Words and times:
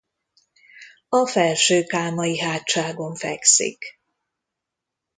A 1.09 1.25
Felső-kámai-hátságon 1.27 3.15
fekszik. 3.15 3.99